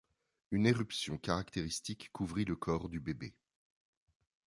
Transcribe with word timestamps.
Une 0.49 0.65
éruption 0.65 1.19
caractéristique 1.19 2.09
couvrit 2.11 2.43
le 2.43 2.55
corps 2.55 2.89
du 2.89 2.99
bébé. 2.99 3.35